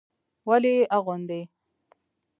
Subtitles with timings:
[0.47, 1.41] ولې يې اغوندي.